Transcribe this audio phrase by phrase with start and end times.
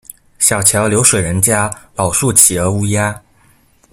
[0.39, 3.19] 小橋流水人家，老樹企鵝烏鴉